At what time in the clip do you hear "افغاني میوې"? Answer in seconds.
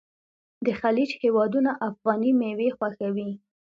1.89-2.69